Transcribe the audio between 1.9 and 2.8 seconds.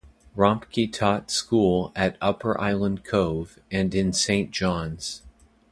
at Upper